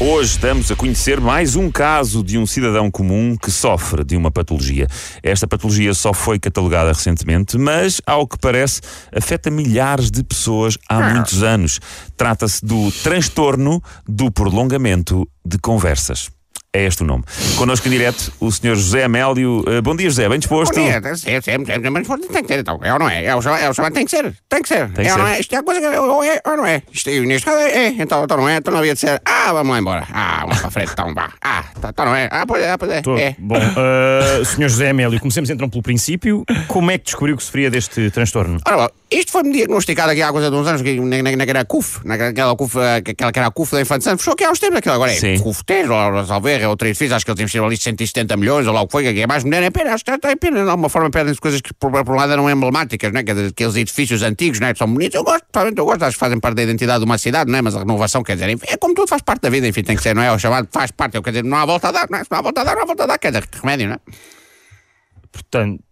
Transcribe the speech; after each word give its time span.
Hoje 0.00 0.30
estamos 0.30 0.70
a 0.70 0.76
conhecer 0.76 1.20
mais 1.20 1.56
um 1.56 1.72
caso 1.72 2.22
de 2.22 2.38
um 2.38 2.46
cidadão 2.46 2.88
comum 2.88 3.36
que 3.36 3.50
sofre 3.50 4.04
de 4.04 4.16
uma 4.16 4.30
patologia. 4.30 4.86
Esta 5.24 5.44
patologia 5.44 5.92
só 5.92 6.14
foi 6.14 6.38
catalogada 6.38 6.92
recentemente, 6.92 7.58
mas, 7.58 8.00
ao 8.06 8.24
que 8.24 8.38
parece, 8.38 8.80
afeta 9.12 9.50
milhares 9.50 10.08
de 10.08 10.22
pessoas 10.22 10.78
há 10.88 11.00
muitos 11.00 11.42
anos. 11.42 11.80
Trata-se 12.16 12.64
do 12.64 12.92
transtorno 13.02 13.82
do 14.06 14.30
prolongamento 14.30 15.28
de 15.44 15.58
conversas. 15.58 16.30
É 16.70 16.84
este 16.84 17.02
o 17.02 17.06
nome. 17.06 17.24
Connosco 17.56 17.88
em 17.88 17.90
direto 17.90 18.30
o 18.38 18.52
Sr. 18.52 18.76
José 18.76 19.04
Amélio. 19.04 19.60
Uh, 19.60 19.80
bom 19.82 19.96
dia, 19.96 20.10
José, 20.10 20.28
bem 20.28 20.38
disposto? 20.38 20.74
Bom 20.74 20.82
dia, 20.82 21.00
é, 21.24 21.32
é, 21.32 21.86
é, 21.86 21.90
mas 21.90 22.06
tem 22.06 22.42
que 22.42 22.46
ser 22.46 22.58
então, 22.58 22.78
é 22.82 22.92
ou 22.92 22.98
não 22.98 23.08
é? 23.08 23.24
É 23.24 23.34
o 23.34 23.40
chamado, 23.40 23.62
é 23.62 23.70
o 23.70 23.90
tem 23.90 24.04
que 24.04 24.10
ser, 24.10 24.34
tem 24.50 24.60
que 24.60 24.68
ser. 24.68 24.86
Tem 24.90 25.06
que 25.06 25.10
é 25.10 25.12
ou 25.12 25.18
não 25.18 25.26
ser. 25.26 25.32
é? 25.32 25.40
Isto 25.40 25.54
é 25.54 25.58
a 25.58 25.62
coisa 25.62 25.80
que 25.80 25.86
ou 25.86 26.22
é 26.22 26.40
ou 26.44 26.56
não 26.58 26.66
é. 26.66 26.82
Isto 26.92 27.08
é, 27.08 27.20
neste 27.20 27.46
caso 27.46 27.56
é. 27.56 27.88
Então, 27.88 28.22
então 28.22 28.36
não 28.36 28.46
é, 28.46 28.56
então 28.56 28.70
não 28.70 28.80
havia 28.80 28.92
de 28.92 29.00
ser. 29.00 29.18
Ah, 29.24 29.50
vamos 29.54 29.72
lá 29.72 29.78
embora. 29.78 30.06
Ah, 30.12 30.40
vamos 30.42 30.58
para 30.58 30.68
a 30.68 30.70
frente, 30.70 30.92
então 30.92 31.14
vá. 31.14 31.32
Ah, 31.40 31.64
tá- 31.80 31.88
então 31.88 32.04
não 32.04 32.14
é. 32.14 32.28
Ah, 32.30 32.44
pois 32.46 32.62
é, 32.62 32.76
pois 32.76 32.90
é. 32.90 33.00
Tô. 33.00 33.16
é. 33.16 33.34
Bom, 33.38 33.56
uh, 33.56 34.44
Sr. 34.44 34.68
José 34.68 34.90
Amélio, 34.90 35.18
comecemos 35.20 35.48
então 35.48 35.70
pelo 35.70 35.82
princípio. 35.82 36.44
Como 36.66 36.90
é 36.90 36.98
que 36.98 37.04
descobriu 37.06 37.34
que 37.34 37.42
sofria 37.44 37.70
deste 37.70 38.10
transtorno? 38.10 38.60
Ora 38.66 38.76
bom, 38.76 38.88
isto 39.10 39.32
foi-me 39.32 39.52
diagnosticado 39.52 40.12
aqui 40.12 40.20
há 40.20 40.30
coisa 40.30 40.50
de 40.50 40.56
uns 40.56 40.66
anos, 40.66 40.82
que 40.82 41.00
na, 41.00 41.22
na, 41.22 41.36
naquela 41.36 41.64
CUF, 41.64 42.00
naquela 42.04 42.54
CUF, 42.54 42.78
eh, 42.78 42.96
aquela 42.96 43.32
que 43.32 43.38
era 43.38 43.48
a 43.48 43.50
CUF 43.50 43.72
da 43.72 43.80
Infante 43.80 44.04
Santos, 44.04 44.20
fechou 44.20 44.34
aqui 44.34 44.44
há 44.44 44.50
uns 44.50 44.58
tempos, 44.58 44.78
aquilo 44.78 44.94
agora 44.94 45.12
é 45.12 45.14
Sim. 45.14 45.38
CUF 45.38 45.64
3, 45.64 45.88
ou 45.88 46.26
Salveira, 46.26 46.68
ou 46.68 46.76
3 46.76 46.96
FIS, 46.96 47.12
acho 47.12 47.24
que 47.24 47.30
eles 47.30 47.40
investiram 47.40 47.66
ali 47.66 47.76
170 47.78 48.36
milhões, 48.36 48.66
ou 48.66 48.74
lá 48.74 48.82
o 48.82 48.86
que 48.86 48.92
foi, 48.92 49.14
que 49.14 49.20
é 49.20 49.26
mais 49.26 49.44
mulher, 49.44 49.62
é 49.62 49.70
pena, 49.70 49.94
acho 49.94 50.04
que 50.04 50.10
está 50.10 50.36
pena, 50.36 50.62
de 50.62 50.68
alguma 50.68 50.90
forma 50.90 51.10
perdem-se 51.10 51.40
coisas 51.40 51.60
que 51.62 51.72
por, 51.72 51.90
por 51.90 52.14
um 52.14 52.16
lado 52.16 52.32
eram 52.32 52.50
emblemáticas, 52.50 53.10
né? 53.10 53.20
aqueles 53.20 53.76
edifícios 53.76 54.22
antigos, 54.22 54.60
né? 54.60 54.74
que 54.74 54.78
são 54.78 54.92
bonitos, 54.92 55.14
eu 55.14 55.24
gosto, 55.24 55.46
provavelmente 55.50 55.78
eu 55.78 55.86
gosto, 55.86 56.02
acho 56.02 56.16
que 56.16 56.20
fazem 56.20 56.38
parte 56.38 56.56
da 56.56 56.62
identidade 56.64 56.98
de 56.98 57.06
uma 57.06 57.16
cidade, 57.16 57.50
não 57.50 57.58
é? 57.58 57.62
mas 57.62 57.74
a 57.76 57.78
renovação, 57.78 58.22
quer 58.22 58.34
dizer, 58.34 58.50
enfim, 58.50 58.66
é 58.68 58.76
como 58.76 58.94
tudo 58.94 59.08
faz 59.08 59.22
parte 59.22 59.40
da 59.40 59.48
vida, 59.48 59.66
enfim, 59.66 59.82
tem 59.82 59.96
que 59.96 60.02
ser, 60.02 60.14
não 60.14 60.22
é? 60.22 60.30
O 60.30 60.38
chamado 60.38 60.68
faz 60.70 60.90
parte, 60.90 61.16
eu, 61.16 61.22
quer 61.22 61.30
dizer, 61.30 61.44
não 61.44 61.56
há 61.56 61.64
volta 61.64 61.88
a 61.88 61.92
dar, 61.92 62.08
não 62.10 62.18
é? 62.18 62.24
Se 62.24 62.30
não 62.30 62.38
há 62.38 62.42
volta 62.42 62.60
a 62.60 62.64
dar, 62.64 62.74
não 62.74 62.82
há 62.82 62.86
volta 62.86 63.04
a 63.04 63.06
dar, 63.06 63.18
quer 63.18 63.28
dizer, 63.28 63.46
que 63.46 63.58
remédio, 63.58 63.88
não 63.88 63.94
é? 63.94 64.00
Portanto, 65.32 65.82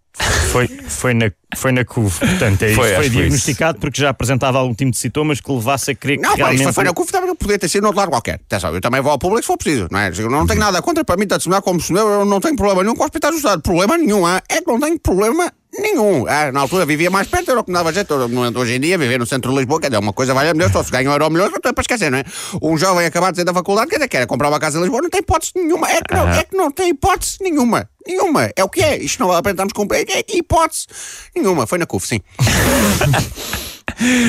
foi, 0.51 0.67
foi, 0.69 1.15
na, 1.15 1.31
foi 1.55 1.73
na 1.73 1.85
CUV. 1.85 2.19
Portanto, 2.19 2.63
é 2.63 2.67
isso. 2.67 2.77
Foi, 2.77 2.89
que 2.89 2.97
foi 2.97 3.11
diagnosticado 3.11 3.79
porque 3.79 4.01
já 4.01 4.11
apresentava 4.11 4.59
algum 4.59 4.75
tipo 4.75 4.91
de 4.91 4.99
sintomas 4.99 5.41
que 5.41 5.53
levasse 5.53 5.91
a 5.91 5.95
crer 5.95 6.17
que 6.17 6.23
Não, 6.23 6.31
pá, 6.31 6.49
realmente. 6.49 6.73
foi, 6.73 6.85
na 6.85 6.93
CUF, 6.93 7.13
também 7.13 7.35
podia 7.35 7.59
ter 7.59 7.69
sido 7.69 7.83
no 7.83 7.89
outro 7.89 8.01
lado 8.01 8.11
qualquer. 8.11 8.35
Atenção, 8.35 8.75
eu 8.75 8.81
também 8.81 9.01
vou 9.01 9.13
ao 9.13 9.19
público 9.19 9.43
se 9.43 9.47
for 9.47 9.59
preciso, 9.59 9.89
não 9.91 9.99
é? 9.99 10.11
Eu 10.17 10.31
não 10.31 10.47
tenho 10.47 10.61
nada 10.61 10.81
contra, 10.81 11.05
para 11.05 11.17
mim, 11.17 11.27
me 11.27 11.51
dá 11.51 11.61
como 11.61 11.81
se 11.81 11.93
eu 11.93 12.25
não 12.25 12.41
tenho 12.41 12.57
problema 12.57 12.83
nenhum 12.83 12.95
com 12.95 13.05
hospitais 13.05 13.35
do 13.35 13.39
Estado. 13.39 13.63
Problema 13.63 13.99
nenhum, 13.99 14.27
é 14.27 14.41
que 14.41 14.67
não 14.67 14.81
tenho 14.81 14.99
problema 14.99 15.53
nenhum. 15.79 16.27
Ah, 16.27 16.51
na 16.53 16.61
altura 16.61 16.85
vivia 16.87 17.11
mais 17.11 17.29
perto, 17.29 17.51
era 17.51 17.61
o 17.61 17.65
que 17.65 17.71
me 17.71 17.77
dava 17.77 17.93
jeito. 17.93 18.15
Hoje 18.15 18.75
em 18.75 18.81
dia, 18.81 18.99
viver 18.99 19.19
no 19.19 19.27
centro 19.27 19.51
de 19.53 19.59
Lisboa, 19.59 19.81
quer 19.81 19.89
dizer, 19.89 19.99
uma 19.99 20.13
coisa 20.13 20.35
vale 20.35 20.51
a 20.51 20.53
Deus, 20.53 20.73
só 20.73 20.83
se 20.83 20.91
ganha 20.91 21.09
um 21.09 21.13
euro 21.13 21.31
milhões, 21.31 21.51
não 21.51 21.59
é 21.63 21.73
para 21.73 21.81
esquecer, 21.81 22.11
não 22.11 22.19
é? 22.19 22.25
Um 22.63 22.77
jovem 22.77 23.07
acabado 23.07 23.33
de 23.33 23.37
sair 23.39 23.45
da 23.45 23.55
faculdade, 23.55 23.89
quer 23.89 23.97
dizer, 23.97 24.09
quer 24.09 24.27
comprar 24.27 24.49
uma 24.49 24.59
casa 24.59 24.79
em 24.79 24.83
Lisboa, 24.83 25.03
não 25.03 25.11
tem 25.11 25.21
hipótese 25.21 25.53
nenhuma. 25.55 25.91
É 25.91 26.01
que 26.01 26.15
não, 26.15 26.29
é 26.29 26.45
que 26.45 26.57
não 26.57 26.71
tem 26.71 26.91
hipótese 26.91 27.37
nenhuma. 27.41 27.89
Nenhuma. 28.07 28.51
É 28.55 28.63
o 28.63 28.69
que 28.69 28.83
é. 28.83 28.97
Isto 28.99 29.21
não 29.21 29.27
vale 29.29 29.41
a 29.41 29.43
pena 29.43 29.53
estarmos 29.55 29.73
com. 29.73 29.87
É 29.93 30.05
que 30.23 30.39
hipótese 30.39 30.87
nenhuma. 31.35 31.67
Foi 31.67 31.77
na 31.77 31.87
CUF, 31.87 32.07
sim. 32.07 32.21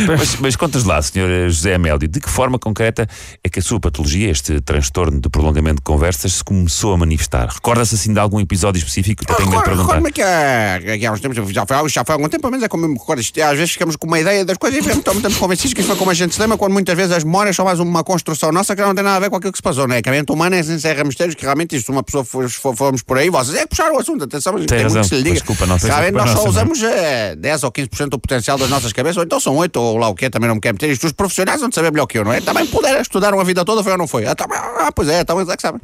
Mas, 0.08 0.36
mas 0.38 0.56
contas 0.56 0.84
lá, 0.84 1.02
Sr. 1.02 1.50
José 1.50 1.76
Amélio, 1.76 2.08
de 2.08 2.20
que 2.20 2.30
forma 2.30 2.58
concreta 2.60 3.08
é 3.44 3.50
que 3.50 3.60
a 3.60 3.62
sua 3.62 3.80
patologia, 3.80 4.30
este 4.30 4.60
transtorno 4.62 5.20
de 5.20 5.30
prolongamento 5.30 5.78
de 5.78 5.82
conversas, 5.84 6.34
se 6.34 6.44
começou 6.44 6.94
a 6.94 6.98
manifestar? 6.98 7.48
Recorda-se 7.50 7.96
assim 7.96 8.14
de 8.14 8.20
algum 8.20 8.40
episódio 8.40 8.80
específico? 8.80 9.24
Eu 9.28 9.36
tenho 9.36 9.50
de 9.50 9.56
perguntar. 9.56 9.82
Recordo-me 9.82 10.12
que 10.12 10.22
há, 10.22 10.80
que 10.98 11.06
há 11.06 11.12
uns 11.12 11.20
tempos, 11.20 11.38
já 11.54 11.66
foi, 11.66 11.90
já 11.90 12.04
foi 12.06 12.14
há 12.14 12.16
algum 12.18 12.30
tempo, 12.30 12.42
pelo 12.42 12.52
menos 12.52 12.64
é 12.66 12.68
como 12.68 12.86
eu 12.86 12.90
me 12.90 12.98
recordo. 12.98 13.20
Isto, 13.20 13.42
Às 13.42 13.58
vezes 13.58 13.72
ficamos 13.74 13.96
com 13.96 14.08
uma 14.08 14.20
ideia 14.20 14.44
das 14.46 14.58
coisas 14.58 14.86
e 14.86 15.02
tão- 15.02 15.14
estamos 15.14 15.38
convencidos 15.38 15.74
que 15.74 15.82
isso 15.82 15.88
foi 15.90 15.98
como 15.98 16.12
a 16.12 16.14
gente 16.14 16.34
se 16.34 16.40
lembra, 16.42 16.58
quando 16.58 16.74
muitas 16.74 16.96
vezes 16.96 17.12
as 17.12 17.24
memórias 17.24 17.56
são 17.56 17.66
mais 17.66 17.80
uma 17.80 18.04
construção 18.04 18.52
nossa 18.52 18.76
que 18.76 18.82
não 18.82 18.94
tem 18.96 19.04
nada 19.04 19.18
a 19.18 19.20
ver 19.20 19.30
com 19.30 19.36
aquilo 19.38 19.52
que 19.52 19.58
se 19.58 19.64
passou, 19.64 19.88
não 19.88 19.96
é? 19.96 20.02
Que 20.02 20.10
a 20.10 20.12
mente 20.12 20.32
humana 20.32 20.56
é 20.56 20.60
encerra 20.60 21.04
mistérios 21.04 21.36
que 21.36 21.44
realmente, 21.44 21.76
isto, 21.76 21.86
se 21.88 21.92
uma 21.92 22.04
pessoa 22.04 22.24
for, 22.24 22.50
for, 22.50 22.76
formos 22.76 23.02
por 23.04 23.18
aí, 23.18 23.30
vocês 23.30 23.56
é 23.58 23.62
que 23.62 23.68
puxaram 23.70 23.96
o 23.96 24.00
assunto, 24.00 24.24
atenção, 24.24 24.54
mas 24.54 24.66
Tem 24.66 24.78
tem 24.78 24.78
muito 24.80 24.96
razão. 24.96 25.02
que 25.04 25.08
se 25.10 25.16
lhe 25.16 25.24
diga. 25.24 25.36
Desculpa, 25.36 25.66
não 25.66 25.80
sei 25.80 25.90
se 25.90 25.96
é 25.96 26.00
Realmente 26.00 26.22
nós 26.26 26.30
só 26.32 26.46
é? 26.46 26.50
usamos 26.50 26.82
eh, 26.84 27.36
10 27.36 27.64
ou 27.64 27.72
15% 27.72 28.10
do 28.10 28.20
potencial 28.20 28.58
das 28.58 28.70
nossas 28.70 28.94
cabeças, 28.94 29.18
ou 29.18 29.24
então 29.24 29.40
são 29.40 29.56
8 29.56 29.76
ou 29.80 29.97
lá 29.98 30.08
o 30.10 30.16
que 30.16 30.30
também 30.30 30.48
não 30.48 30.56
me 30.56 30.62
quero 30.62 30.76
meter. 30.76 30.90
Isto 30.90 31.08
os 31.08 31.14
profissionais 31.14 31.60
vão 31.62 31.72
saber 31.72 31.92
melhor 31.92 32.06
que 32.08 32.18
eu, 32.18 32.24
não 32.24 32.34
é? 32.34 32.42
Também 32.42 32.66
puderam, 32.68 33.02
estudaram 33.02 33.40
a 33.40 33.44
vida 33.44 33.64
toda, 33.66 33.84
foi 33.84 33.92
ou 33.94 33.98
não 33.98 34.08
foi? 34.08 34.26
Ah, 34.26 34.36
tá- 34.36 34.48
ah, 34.80 34.92
pois 34.94 35.10
é, 35.10 35.22
então 35.22 35.38
eles 35.40 35.50
é 35.52 35.56
que 35.56 35.62
sabem. 35.62 35.82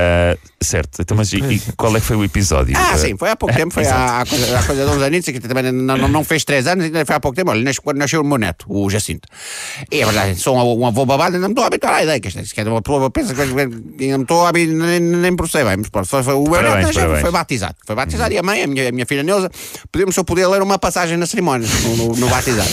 Ah, 0.00 0.36
certo, 0.62 1.02
então, 1.02 1.16
mas 1.16 1.32
e, 1.32 1.38
e 1.38 1.60
qual 1.76 1.90
é 1.96 1.98
que 1.98 2.06
foi 2.06 2.14
o 2.14 2.22
episódio? 2.22 2.72
Ah, 2.78 2.96
sim, 2.96 3.16
foi 3.18 3.30
há 3.30 3.34
pouco 3.36 3.52
tempo, 3.52 3.74
foi 3.74 3.82
há, 3.88 4.20
há 4.20 4.26
coisa, 4.26 4.56
há 4.58 4.62
coisa 4.62 4.84
de 4.84 4.90
uns 4.92 5.02
aninhos, 5.02 5.24
que 5.24 5.40
também 5.40 5.72
não, 5.72 5.96
não, 5.96 6.06
não 6.08 6.22
fez 6.22 6.44
três 6.44 6.68
anos, 6.68 6.84
ainda 6.84 7.04
foi 7.04 7.16
há 7.16 7.18
pouco 7.18 7.34
tempo. 7.34 7.50
Olha, 7.50 7.60
nasceu- 7.64 7.82
quando 7.82 7.96
nasceu 7.98 8.20
o 8.20 8.24
meu 8.24 8.38
neto, 8.38 8.64
o 8.68 8.88
Jacinto. 8.88 9.26
E 9.90 10.00
é 10.00 10.04
verdade, 10.04 10.36
sou 10.38 10.56
um, 10.56 10.82
um 10.82 10.86
avô 10.86 11.04
babado, 11.04 11.34
ainda 11.34 11.48
me 11.48 11.52
estou 11.52 11.64
a 11.64 11.66
habituar 11.66 11.94
à 11.94 12.02
ideia, 12.04 12.20
que 12.20 12.28
isto 12.28 12.54
que 12.54 12.60
é 12.60 12.64
uma 12.64 12.80
pessoa 12.80 13.10
pensa 13.10 13.34
que 13.34 13.40
ainda 13.42 13.66
me 13.66 14.22
estou 14.22 14.46
a 14.46 14.50
habituar, 14.50 14.78
nem, 14.86 15.00
nem 15.00 15.34
processei 15.34 15.64
bem, 15.64 15.78
mas 15.78 15.88
pronto, 15.88 16.06
foi, 16.08 16.22
foi, 16.22 16.34
o 16.34 16.42
meu 16.44 16.52
Parabéns, 16.52 16.86
neto 16.86 16.96
nasceu, 17.00 17.20
foi 17.20 17.30
batizado. 17.32 17.74
Foi 17.84 17.96
batizado 17.96 18.32
e 18.32 18.38
a 18.38 18.42
mãe, 18.44 18.62
a 18.62 18.66
minha, 18.68 18.88
a 18.88 18.92
minha 18.92 19.04
filha 19.06 19.24
Neuza, 19.24 19.50
pedimos 19.90 20.14
se 20.14 20.20
eu 20.20 20.24
podia 20.24 20.48
ler 20.48 20.62
uma 20.62 20.78
passagem 20.78 21.16
na 21.16 21.26
cerimónia, 21.26 21.66
no, 21.82 21.96
no, 21.96 22.16
no 22.16 22.28
batizado. 22.28 22.70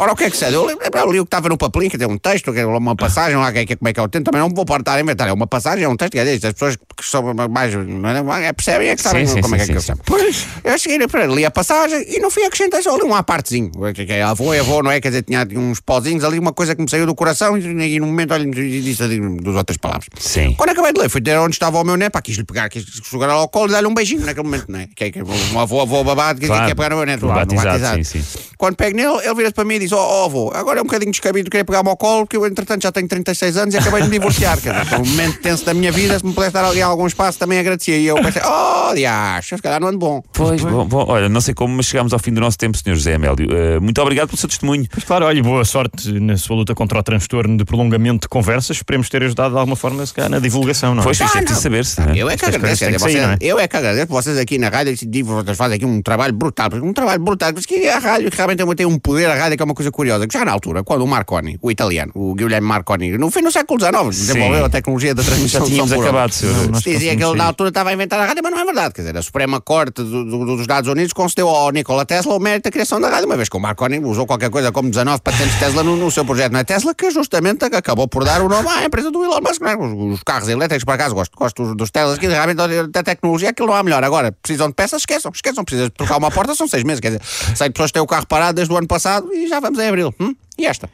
Ora, 0.00 0.12
o 0.12 0.16
que 0.16 0.24
é 0.24 0.30
que? 0.30 0.44
Eu, 0.46 0.66
li- 0.66 0.76
eu 0.94 1.12
li 1.12 1.20
o 1.20 1.24
que 1.24 1.26
estava 1.26 1.50
no 1.50 1.58
papelinho, 1.58 1.90
que 1.90 1.98
tem 1.98 2.08
um 2.08 2.16
texto, 2.16 2.54
que 2.54 2.58
é 2.60 2.64
uma 2.64 2.96
passagem, 2.96 3.36
lá, 3.36 3.52
que 3.52 3.58
é, 3.58 3.66
que 3.66 3.74
é- 3.74 3.76
como 3.76 3.88
é 3.90 3.92
que 3.92 4.00
é 4.00 4.02
o 4.02 4.08
tempo, 4.08 4.24
também 4.24 4.40
não 4.40 4.48
vou 4.48 4.64
estar 4.64 4.94
a 4.94 5.00
inventar. 5.00 5.28
É 5.28 5.32
uma 5.32 5.46
passagem, 5.46 5.84
é 5.84 5.88
um 5.88 5.94
texto, 5.94 6.12
quer 6.12 6.24
dizer, 6.24 6.46
as 6.46 6.52
pessoas 6.54 6.76
que 6.76 7.04
são 7.04 7.22
mais. 7.50 7.74
não 7.74 8.34
é, 8.34 8.50
percebem 8.54 8.88
é 8.88 8.96
que 8.96 9.02
sabem 9.02 9.26
Sim, 9.26 9.34
sim, 9.34 9.40
como 9.42 9.56
é 9.56 9.58
sim, 9.58 9.66
que 9.66 9.72
é 9.72 9.74
que 9.74 9.80
sim. 9.82 9.92
Pois, 10.06 10.46
eu 10.64 10.78
cheguei 10.78 10.98
li 11.28 11.44
a 11.44 11.50
passagem 11.50 12.02
e 12.08 12.18
no 12.18 12.30
fim 12.30 12.44
acrescentei 12.44 12.80
só 12.82 12.94
ali 12.94 13.02
uma 13.02 13.22
partezinho. 13.22 13.70
Que 13.94 14.06
que 14.06 14.12
é 14.14 14.22
avô, 14.22 14.54
é 14.54 14.60
avô, 14.60 14.82
não 14.82 14.90
é? 14.90 15.02
Quer 15.02 15.08
dizer, 15.08 15.22
tinha 15.24 15.46
uns 15.54 15.80
pozinhos 15.80 16.24
ali, 16.24 16.38
uma 16.38 16.54
coisa 16.54 16.74
que 16.74 16.80
me 16.80 16.88
saiu 16.88 17.04
do 17.04 17.14
coração 17.14 17.58
e, 17.58 17.60
e 17.96 18.00
no 18.00 18.06
momento, 18.06 18.32
olha, 18.32 18.50
disse 18.50 19.06
duas 19.42 19.56
outras 19.56 19.76
palavras. 19.76 20.08
Sim. 20.18 20.54
Quando 20.56 20.70
acabei 20.70 20.94
de 20.94 21.00
ler, 21.00 21.10
fui 21.10 21.20
ter 21.20 21.36
onde 21.38 21.54
estava 21.56 21.78
o 21.78 21.84
meu 21.84 21.96
neto, 21.98 22.12
pá, 22.12 22.22
quis-lhe 22.22 22.44
pegar, 22.44 22.70
quis 22.70 22.84
jogar 23.10 23.28
ao 23.28 23.48
colo 23.48 23.68
e 23.68 23.72
dar-lhe 23.72 23.86
um 23.86 23.92
beijinho 23.94 24.24
naquele 24.24 24.44
momento, 24.44 24.66
não 24.68 24.80
é? 24.80 24.88
Que 24.96 25.04
é 25.04 25.10
que 25.10 25.22
um 25.22 25.60
avô, 25.60 25.82
avô 25.82 26.02
babado, 26.04 26.40
que 26.40 26.46
Claro. 26.46 26.66
quer 26.66 26.74
pegar 26.74 26.90
no 26.90 26.96
meu 26.96 27.04
neto, 27.06 27.24
O 27.26 27.28
no 27.28 27.34
batizado, 27.34 28.02
sim, 28.04 28.22
sim. 28.22 28.38
Quando 28.56 28.76
pego 28.76 28.96
nele, 28.96 29.18
ele 29.24 29.34
vira-se 29.34 29.54
para 29.54 29.64
mim 29.64 29.74
e 29.74 29.78
diz: 29.80 29.89
Ó 29.92 30.22
oh, 30.22 30.24
avô, 30.26 30.52
agora 30.54 30.78
é 30.78 30.82
um 30.82 30.84
bocadinho 30.86 31.10
descabido 31.10 31.50
querer 31.50 31.64
pegar-me 31.64 31.88
ao 31.88 31.96
colo, 31.96 32.24
porque 32.26 32.36
eu 32.36 32.46
entretanto 32.46 32.82
já 32.82 32.92
tenho 32.92 33.08
36 33.08 33.56
anos 33.56 33.74
e 33.74 33.78
acabei 33.78 34.02
de 34.02 34.08
me 34.08 34.18
divorciar. 34.18 34.58
Quer 34.60 34.72
dizer, 34.72 34.86
foi 34.86 34.98
um 34.98 35.04
momento 35.06 35.40
tenso 35.40 35.64
da 35.64 35.74
minha 35.74 35.92
vida, 35.92 36.18
se 36.18 36.24
me 36.26 36.32
pudesse 36.32 36.52
dar 36.52 36.64
ali 36.64 36.80
algum 36.82 37.06
espaço, 37.06 37.38
também 37.38 37.58
agradecia. 37.58 37.96
E 37.96 38.06
eu 38.06 38.16
pensei: 38.16 38.42
Oh, 38.44 38.94
diacho, 38.94 39.56
se 39.56 39.62
calhar 39.62 39.80
não 39.80 39.88
ando 39.88 39.98
bom. 39.98 40.22
Pois, 40.32 40.60
bom, 40.62 40.84
bom, 40.86 41.04
olha, 41.08 41.28
não 41.28 41.40
sei 41.40 41.54
como, 41.54 41.74
mas 41.76 41.86
chegámos 41.86 42.12
ao 42.12 42.18
fim 42.18 42.32
do 42.32 42.40
nosso 42.40 42.58
tempo, 42.58 42.76
Sr. 42.76 42.94
José 42.94 43.14
Amélio. 43.14 43.48
Ah, 43.50 43.80
muito 43.80 44.00
obrigado 44.00 44.28
pelo 44.28 44.38
seu 44.38 44.48
testemunho. 44.48 44.86
Pois 44.90 45.04
claro, 45.04 45.24
olha, 45.26 45.42
boa 45.42 45.64
sorte 45.64 46.12
na 46.20 46.36
sua 46.36 46.56
luta 46.56 46.74
contra 46.74 46.98
o 46.98 47.02
transtorno 47.02 47.56
de 47.56 47.64
prolongamento 47.64 48.22
de 48.22 48.28
conversas. 48.28 48.76
Esperemos 48.78 49.08
ter 49.08 49.22
ajudado 49.22 49.54
de 49.54 49.58
alguma 49.60 49.76
forma, 49.76 50.04
se 50.06 50.14
calhar, 50.14 50.30
na 50.30 50.38
divulgação, 50.38 50.94
não 50.94 51.02
é? 51.02 51.04
Pois, 51.04 51.20
é 51.20 51.24
Ah, 51.24 51.28
preciso 51.28 51.52
não. 51.54 51.60
saber-se. 51.60 52.00
não 52.00 52.08
é? 52.12 52.18
Eu 52.18 52.30
é 52.30 52.36
que 52.36 52.44
agradeço, 52.44 52.72
que 52.78 52.84
sair, 52.84 52.94
é? 52.94 52.98
vocês- 52.98 53.36
eu 53.40 53.58
é 53.58 53.68
que 53.68 53.76
agradeço 53.76 54.06
vocês 54.08 54.38
aqui 54.38 54.58
na 54.58 54.68
rádio, 54.68 54.94
e 55.12 55.22
vocês 55.22 55.56
fazem 55.56 55.76
aqui 55.76 55.84
um 55.86 56.02
trabalho 56.02 56.32
brutal, 56.32 56.68
um 56.82 56.92
trabalho 56.92 57.20
brutal, 57.22 57.52
porque 57.52 57.86
a 57.88 57.98
rádio 57.98 58.30
que 58.30 58.36
realmente 58.36 58.60
tem 58.76 58.86
um 58.86 58.98
poder, 58.98 59.26
a 59.30 59.34
rádio 59.34 59.56
que 59.56 59.62
é 59.62 59.64
uma 59.64 59.74
coisa 59.80 59.90
curiosa, 59.90 60.26
que 60.26 60.32
já 60.38 60.44
na 60.44 60.52
altura, 60.52 60.84
quando 60.84 61.02
o 61.02 61.06
Marconi, 61.06 61.58
o 61.62 61.70
italiano, 61.70 62.12
o 62.14 62.34
Guilherme 62.34 62.66
Marconi, 62.66 63.16
no 63.18 63.30
fim 63.30 63.42
do 63.42 63.50
século 63.50 63.80
XIX, 63.80 64.08
desenvolveu 64.10 64.64
a 64.64 64.68
tecnologia 64.68 65.14
da 65.14 65.22
transmissão 65.22 65.66
Já 65.66 65.84
de 65.84 65.88
som 65.88 66.00
acabado, 66.02 66.32
senhor. 66.32 66.70
Não, 66.70 66.80
Dizia 66.80 67.16
que 67.16 67.24
ele 67.24 67.34
na 67.36 67.44
altura 67.44 67.68
estava 67.70 67.90
a 67.90 67.92
inventar 67.92 68.20
a 68.20 68.26
rádio, 68.26 68.42
mas 68.42 68.52
não 68.52 68.60
é 68.60 68.64
verdade. 68.64 68.94
Quer 68.94 69.02
dizer, 69.02 69.16
a 69.16 69.22
Suprema 69.22 69.60
Corte 69.60 70.02
do- 70.02 70.24
do- 70.24 70.44
dos 70.46 70.60
Estados 70.60 70.88
Unidos 70.90 71.12
concedeu 71.12 71.48
ao 71.48 71.70
Nikola 71.70 72.04
Tesla 72.04 72.34
o 72.34 72.38
mérito 72.40 72.64
da 72.64 72.70
criação 72.70 73.00
da 73.00 73.08
rádio, 73.08 73.26
uma 73.26 73.36
vez 73.36 73.48
que 73.48 73.56
o 73.56 73.60
Marconi 73.60 73.98
usou 73.98 74.26
qualquer 74.26 74.50
coisa 74.50 74.70
como 74.72 74.90
19 74.90 75.22
patentes 75.22 75.58
Tesla 75.58 75.82
no, 75.82 75.96
no 75.96 76.10
seu 76.10 76.24
projeto 76.24 76.52
na 76.52 76.64
Tesla, 76.64 76.94
que 76.94 77.10
justamente 77.10 77.64
acabou 77.64 78.06
por 78.08 78.24
dar 78.24 78.40
o 78.42 78.48
nome 78.48 78.68
à 78.68 78.84
empresa 78.84 79.10
do 79.10 79.24
Elon 79.24 79.40
Musk. 79.40 79.62
é? 79.62 79.76
Os, 79.76 80.14
os 80.14 80.22
carros 80.22 80.48
elétricos, 80.48 80.84
por 80.84 80.92
acaso, 80.94 81.14
gosto, 81.14 81.36
gosto 81.36 81.62
dos, 81.64 81.76
dos 81.76 81.90
Teslas, 81.90 82.18
que 82.18 82.26
realmente 82.26 82.56
da 82.90 83.02
tecnologia 83.02 83.50
aquilo 83.50 83.68
não 83.68 83.74
há 83.74 83.82
melhor. 83.82 84.02
Agora, 84.04 84.32
precisam 84.32 84.68
de 84.68 84.74
peças, 84.74 85.02
esqueçam, 85.02 85.30
esqueçam, 85.34 85.64
precisas 85.64 85.88
de 85.88 85.94
trocar 85.94 86.16
uma 86.18 86.30
porta, 86.30 86.54
são 86.54 86.66
seis 86.68 86.84
meses. 86.84 87.00
Quer 87.00 87.08
dizer, 87.12 87.22
sei 87.54 87.68
que 87.68 87.74
pessoas 87.74 87.90
têm 87.92 88.02
o 88.02 88.06
carro 88.06 88.26
parado 88.26 88.54
desde 88.56 88.72
o 88.72 88.76
ano 88.76 88.86
passado 88.86 89.32
e 89.32 89.46
já 89.48 89.59
vamos 89.60 89.78
em 89.78 89.88
abril. 89.88 90.14
Hum? 90.20 90.34
E 90.58 90.66
esta? 90.66 90.88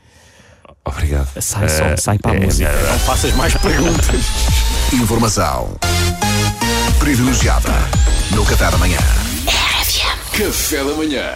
Obrigado. 0.85 1.29
Sai 1.41 1.69
só, 1.69 1.85
Ah, 1.85 1.97
sai 1.97 2.19
para 2.19 2.33
a 2.33 2.37
é, 2.37 2.41
música. 2.41 2.69
é, 2.69 2.91
Não 2.93 2.99
faças 3.01 3.35
mais 3.35 3.55
perguntas. 3.55 4.07
Informação 4.93 5.77
privilegiada 7.01 7.71
no 8.31 8.45
Qatar 8.47 8.75
amanhã. 8.75 8.99
Café 10.33 10.85
da 10.85 10.95
manhã. 10.95 11.35